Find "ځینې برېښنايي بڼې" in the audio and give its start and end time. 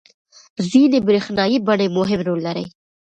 0.69-1.87